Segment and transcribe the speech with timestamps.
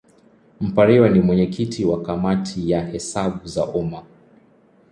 [0.61, 4.03] Mpariwa ni mwenyekiti wa Kamati ya Hesabu za Umma.